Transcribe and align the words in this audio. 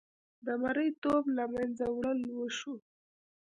د 0.45 0.47
مریې 0.61 0.91
توب 1.03 1.23
له 1.37 1.45
منځه 1.53 1.85
وړل 1.95 2.21
وشو. 2.39 2.75